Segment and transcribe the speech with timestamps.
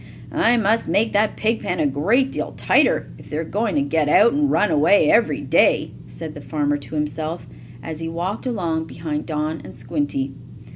[0.31, 3.83] "I must make that pig pen a great deal tighter, if they are going to
[3.83, 7.45] get out and run away every day," said the farmer to himself,
[7.83, 10.33] as he walked along behind Don and Squinty.